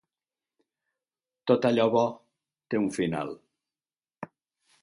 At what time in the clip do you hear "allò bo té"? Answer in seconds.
1.71-2.81